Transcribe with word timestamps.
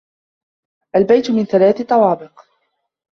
البيت 0.95 1.31
من 1.31 1.45
ثلاث 1.45 1.81
طوابق. 1.81 2.41